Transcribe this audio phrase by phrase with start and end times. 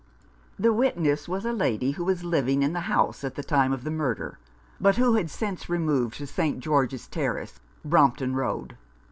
[0.57, 3.83] The witness was a lady who was living in the house at the time of
[3.83, 4.39] the murder,
[4.79, 6.59] but who had since removed to St.
[6.59, 8.77] George's Terrace, Brompton Road.